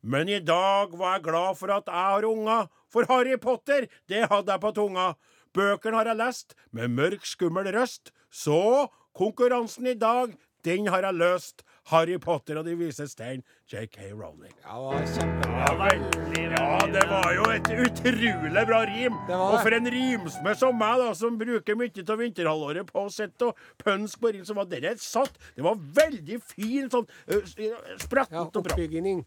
[0.01, 4.27] Men i dag var jeg glad for at jeg har unger, for Harry Potter, det
[4.31, 5.13] hadde jeg på tunga.
[5.55, 8.11] Bøkene har jeg lest, med mørk, skummel røst.
[8.31, 11.63] Så konkurransen i dag, den har jeg løst.
[11.91, 14.53] Harry Potter og De vise stein, JK Rowling.
[14.63, 15.89] Ja, det var kjempebra.
[16.55, 19.19] Ja, det var jo et utrolig bra rim.
[19.29, 23.51] Og for en rimsmed som meg, da, som bruker mye av vinterhalvåret på å sitte
[23.51, 25.37] og pønske på rim, så var det satt.
[25.53, 28.25] Det var veldig fin sånn uh, Ja, og bra.
[28.73, 29.21] oppbygging.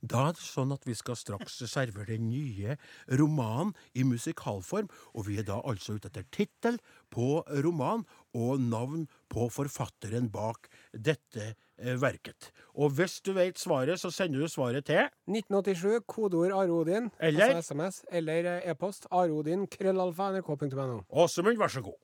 [0.00, 2.76] Da er det sånn at vi skal straks servere den nye
[3.18, 6.78] romanen i musikalform, og vi er da altså ute etter tittel
[7.12, 8.04] på roman
[8.36, 12.50] og navn på forfatteren bak dette eh, verket.
[12.76, 17.56] Og hvis du vet svaret, så sender du svaret til 1987, kodeord Arodin, Eller?
[17.56, 21.02] altså SMS, eller eh, e-post arodin, krøllalfa, nrk.no.
[21.08, 21.96] Åsemund, vær så god.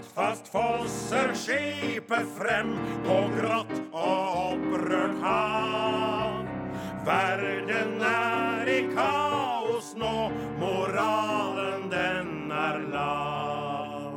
[0.00, 2.72] Taktfast fosser skipet frem
[3.04, 6.40] på grått og opprørt hav.
[7.04, 14.16] Verden er i kaos nå, moralen den er lav.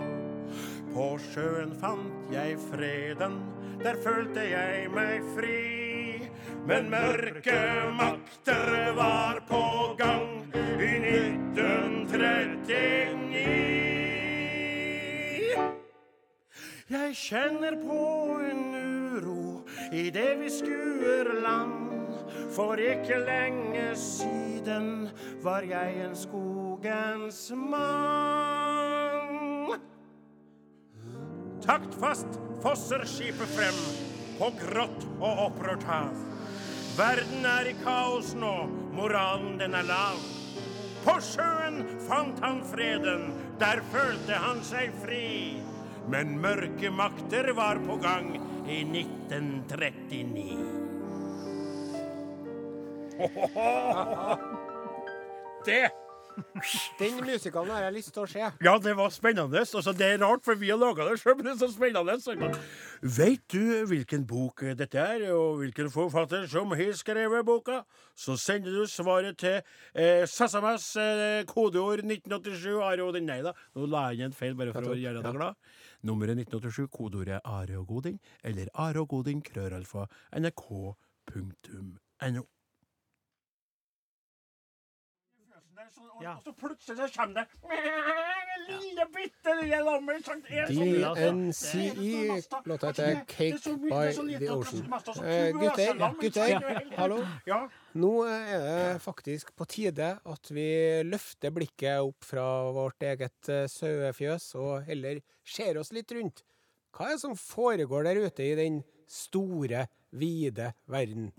[0.93, 3.35] På sjøen fant jeg freden,
[3.83, 6.23] der følte jeg meg fri.
[6.63, 7.59] Men mørke
[7.99, 9.67] makter var på
[9.99, 13.72] gang i 1939.
[16.93, 17.99] Jeg kjenner på
[18.45, 21.89] en uro i det vi skuer land.
[22.53, 25.09] For ikke lenge siden
[25.41, 29.33] var jeg en skogens mann.
[31.65, 33.81] Taktfast fosser skipet frem
[34.37, 36.13] på grått og opprørt hav.
[36.93, 40.21] Verden er i kaos nå, moralen den er lav.
[41.01, 45.57] På sjøen fant han freden, der følte han seg fri.
[46.11, 48.35] Men mørke makter var på gang
[48.67, 50.57] i 1939.
[55.63, 55.83] Det
[56.97, 58.47] Den musikalen har jeg lyst til å se.
[58.65, 59.59] Ja, det var spennende.
[59.61, 62.15] Altså, det er rart, for vi har laga det sjøl, men det er så spennende.
[63.03, 67.83] Veit Vet du hvilken bok dette er, og hvilken forfatter som har skrevet boka?
[68.17, 69.59] Så sender du svaret til
[69.93, 73.29] eh, SMS, eh, kodeord 1987, Are Odin.
[73.29, 75.53] Nei da, nå la jeg inn en feil bare for å gjøre deg glad.
[76.03, 79.07] Nummeret 1987, kodeordet Are og Godin, eller Are og
[79.41, 80.05] krøralfa.
[86.21, 86.35] Ja.
[86.37, 87.47] Og så plutselig så kommer det
[88.67, 90.23] lille bitte lille lammet.
[90.23, 94.93] sånn- DNCE, låta heter Cake by the Ocean.
[95.25, 97.17] Eh, gutter, gutter, hallo.
[97.95, 98.59] Nå er
[98.93, 104.83] det faktisk på tide at vi løfter blikket opp fra vårt eget eh, sauefjøs og
[104.87, 106.43] heller ser oss litt rundt.
[106.93, 111.31] Hva er det som foregår der ute i den store, vide verden?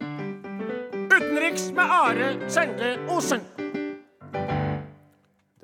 [1.14, 3.40] Utenriks med Are Sende Osen.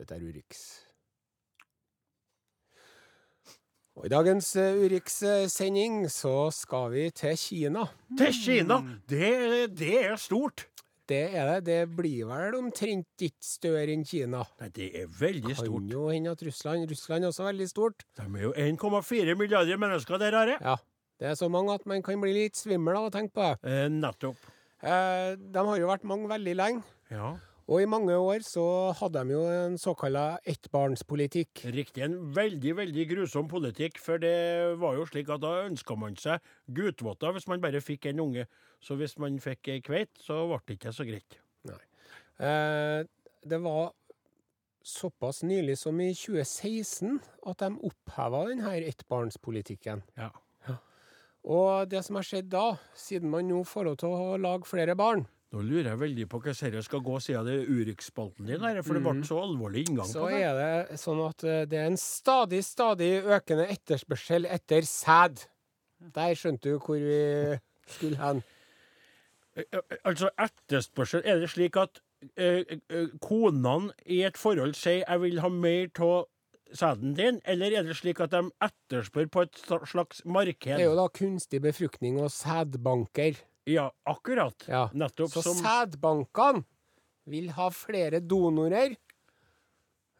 [0.00, 0.60] Dette er Urix.
[4.00, 7.82] Og I dagens eh, Urix-sending så skal vi til Kina.
[8.16, 8.78] Til Kina.
[9.10, 9.32] Det,
[9.76, 10.64] det er stort.
[11.10, 11.58] Det er det.
[11.66, 14.44] Det blir vel omtrent ikke større enn Kina.
[14.62, 15.74] Nei, det er veldig stort.
[15.74, 18.06] Kan jo hende at Russland Russland er også veldig stort.
[18.16, 20.56] De er jo 1,4 milliarder mennesker der, Are.
[20.62, 20.78] Ja.
[21.20, 23.68] Det er så mange at man kan bli litt svimmel av å tenke på det.
[23.68, 24.48] Eh, nettopp.
[24.80, 26.86] Eh, de har jo vært mange veldig lenge.
[27.12, 27.34] Ja.
[27.70, 28.64] Og i mange år så
[28.98, 31.62] hadde de jo en såkalla ettbarnspolitikk.
[31.70, 32.02] Riktig.
[32.02, 34.00] En veldig, veldig grusom politikk.
[34.02, 36.42] For det var jo slik at da ønska man seg
[36.74, 38.48] gutvotter hvis man bare fikk en unge.
[38.82, 41.38] Så hvis man fikk ei kveit, så ble det ikke så greit.
[42.40, 43.06] Eh,
[43.46, 43.92] det var
[44.82, 50.02] såpass nylig som i 2016 at de oppheva denne ettbarnspolitikken.
[50.18, 50.32] Ja.
[51.40, 54.96] Og det som har skjedd da, siden man nå får lov til å lage flere
[54.98, 58.62] barn, Nå lurer jeg veldig på hva dette skal gå siden det er Urix-spalten din,
[58.62, 60.36] her, for det ble så alvorlig inngang så på det.
[60.38, 65.42] Så er det sånn at eh, det er en stadig, stadig økende etterspørsel etter sæd.
[66.14, 67.58] Der skjønte du hvor vi
[67.90, 68.44] skulle hen.
[69.58, 71.98] Eh, eh, Altså, etterspørsel Er det slik at
[72.38, 72.78] eh,
[73.18, 76.28] konene i et forhold sier 'jeg vil ha mer av
[76.72, 79.54] sæden din', eller er det slik at de etterspør på et
[79.90, 80.78] slags marked?
[80.78, 83.49] Det er jo da kunstig befruktning og sædbanker.
[83.68, 84.64] Ja, akkurat.
[84.68, 84.88] Ja.
[84.96, 86.64] Nettopp Så som sædbankene
[87.30, 88.96] vil ha flere donorer.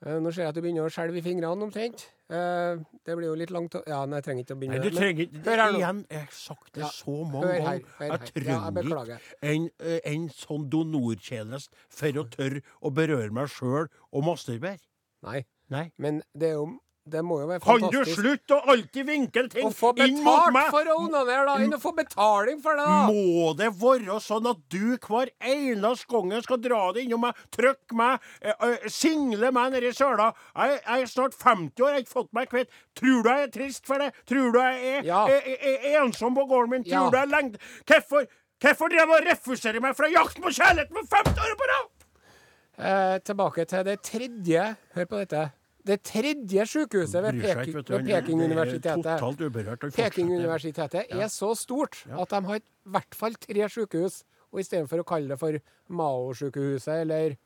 [0.01, 2.07] Eh, nå ser jeg at du begynner å skjelve i fingrene omtrent.
[2.31, 4.89] Eh, det blir jo litt langt å Ja, nei, jeg trenger ikke å begynne Nei,
[4.89, 5.79] du trenger ikke hør her nå.
[5.81, 8.05] Igjen, jeg har sagt det Ja, så mange hør her, ganger.
[8.07, 9.19] Jeg trenger ikke
[9.51, 14.79] en, eh, en sånn donortjeneste for å tørre å berøre meg sjøl og masturbere.
[15.27, 15.91] Nei, Nei.
[15.99, 16.79] men det er jo
[17.11, 20.91] Det må jo være Kan du slutte å alltid vinkle ting å få betalt for
[20.93, 21.57] å onanere, da!
[21.65, 23.01] Enn å få betaling for det, da!
[23.11, 27.99] Må det være sånn at du hver eneste gang skal dra det innom meg, trykke
[27.99, 30.31] meg, eh, eh, single meg nedi søla?
[30.55, 32.75] Jeg, jeg er snart 50 år, jeg har ikke fått meg kvitt.
[33.01, 34.11] Tror du jeg er trist for det?
[34.31, 35.25] Tror du jeg er, Ja.
[35.29, 36.85] er, er, er ensom på gården min?
[36.89, 37.11] Tror Ja.
[37.11, 37.57] du jeg er lengt
[37.91, 38.27] Hvorfor,
[38.61, 41.89] hvorfor drev og refuserer meg fra jakten på kjærlighet med 50 år på rad?
[42.81, 44.63] Eh, tilbake til det tredje
[44.95, 45.51] Hør på dette.
[45.91, 49.87] Det tredje sykehuset ved, Pek Peking, ved er- Peking-universitetet uberørt.
[49.97, 54.23] Peking-universitetet er så stort at de har i hvert fall tre sykehus.
[54.53, 55.55] Og istedenfor å kalle det for
[55.95, 57.37] Mao-sykehuset eller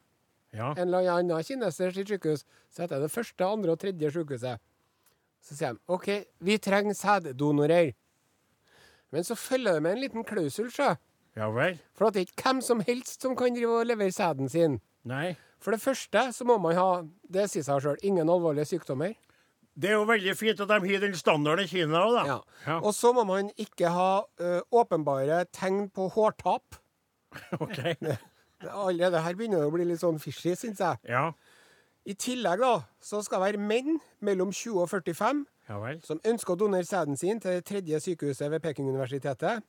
[0.54, 0.70] Ja.
[0.72, 4.58] en eller annen kineser sitt sykehus, så heter det det første, andre og tredje sykehuset.
[5.42, 6.06] Så sier de OK,
[6.40, 7.92] vi trenger sæddonorer.
[9.12, 10.94] Men så følger det med en liten klausul, sjø.
[11.36, 11.78] ja vel?
[11.94, 14.80] For at det er ikke hvem som helst som kan drive og levere sæden sin.
[15.04, 15.36] Nei.
[15.64, 16.88] For det første så må man ha,
[17.32, 19.14] det sier seg sjøl, ingen alvorlige sykdommer.
[19.74, 22.24] Det er jo veldig fint at de har den standarden i Kina òg, da.
[22.28, 22.36] Ja.
[22.66, 22.76] Ja.
[22.84, 26.76] Og så må man ikke ha ø, åpenbare tegn på hårtap.
[27.64, 27.80] OK.
[28.70, 31.00] Allerede her begynner det å bli litt sånn fishy, syns jeg.
[31.10, 31.30] Ja.
[32.04, 36.52] I tillegg da, så skal det være menn mellom 20 og 45 Ja som ønsker
[36.52, 39.64] å donere sæden sin til det tredje sykehuset ved Peking-universitetet.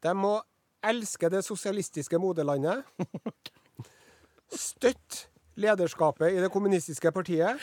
[0.00, 0.38] De må
[0.80, 2.86] elske det sosialistiske moderlandet.
[4.54, 5.26] Støtte
[5.58, 7.60] lederskapet i det kommunistiske partiet.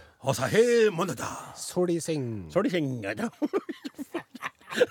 [1.54, 2.50] Solising.
[4.74, 4.82] jeg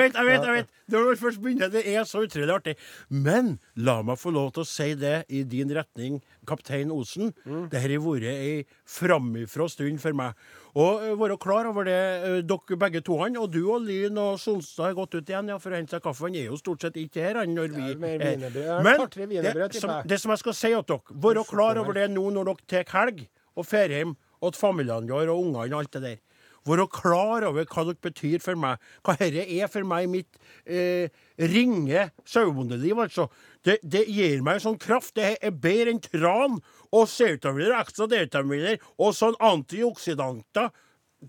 [0.00, 0.68] vet, jeg vet, jeg vet.
[0.92, 2.74] Når først begynner, det er så utrolig artig.
[3.08, 7.32] Men la meg få lov til å si det i din retning, kaptein Osen.
[7.48, 7.68] Mm.
[7.72, 10.36] Det har vært ei framifrå stund for meg.
[10.74, 14.18] Og uh, være klar over det, eh, dere begge to, han, og du og Lyn
[14.18, 16.26] og Solstad har gått ut igjen ja, for å hente seg kaffe.
[16.26, 17.86] Han er jo stort sett ikke her, han, når vi.
[17.94, 22.10] Ja, Men det, som, det som jeg skal si til dere, være klar over det
[22.12, 25.96] nå når dere tar helg og drar hjem til familiene deres og ungene og alt
[25.96, 26.22] det der.
[26.64, 28.80] Være klar over hva dere betyr for meg.
[29.04, 31.12] Hva dette er for meg i mitt eh,
[31.52, 33.28] ringe sauebondeliv, altså.
[33.64, 35.14] Det, det gir meg en sånn kraft.
[35.18, 36.58] Det er bedre enn tran
[36.94, 40.72] og C-vitaminer, ekstra D-vitaminer og sånn antioksidanter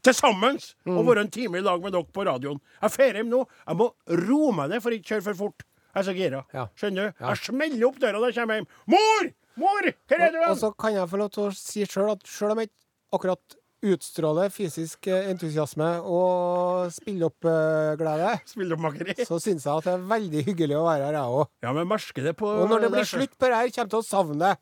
[0.04, 0.60] til sammen.
[0.88, 0.98] Mm.
[0.98, 2.62] Og være en time i lag med dere på radioen.
[2.82, 3.42] Jeg drar hjem nå.
[3.68, 3.90] Jeg må
[4.26, 5.68] roe meg ned for ikke kjøre for fort.
[5.96, 6.42] Jeg er så gira.
[6.56, 6.66] Ja.
[6.80, 7.22] Skjønner du?
[7.24, 8.72] Jeg smeller opp døra da jeg kommer hjem.
[8.92, 9.30] Mor!
[9.56, 9.92] Mor!
[10.12, 10.42] Hvor er du?
[10.42, 12.72] Og og så kan jeg få lov til å si sjøl at sjøl om jeg
[12.72, 13.56] ikke akkurat
[13.94, 19.16] utstråler fysisk eh, entusiasme og spilleoppglede, Spilleoppmakeri.
[19.28, 21.46] så syns jeg at det er veldig hyggelig å være her, jeg òg.
[21.66, 24.02] Ja, men merker det på Og når det blir slutt på det her, kommer til
[24.02, 24.54] å savne det.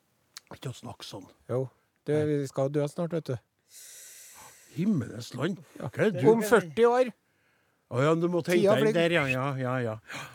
[0.54, 1.26] Ikke å snakke sånn.
[1.50, 1.64] Jo,
[2.06, 3.36] du, vi skal dø snart, vet du.
[4.74, 5.60] Himmelens land.
[5.94, 7.12] Er du Om 40 år.
[7.94, 9.92] Å ja, du må tenke deg der, ja, ja, ja, ja.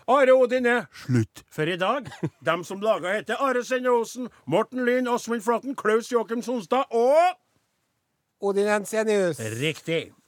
[0.08, 2.08] Are Odin er slutt for i dag.
[2.46, 7.36] Dem som laga heter Are Sende Osen, Morten Lyn, Åsmund Flaten, Klaus Joakim Sonstad og
[8.40, 9.40] Odin Ensenius.
[9.40, 10.19] Riktig.